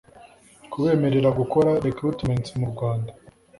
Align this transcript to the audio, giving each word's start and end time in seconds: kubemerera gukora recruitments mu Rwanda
kubemerera 0.71 1.29
gukora 1.39 1.69
recruitments 1.85 2.49
mu 2.59 2.67
Rwanda 2.73 3.11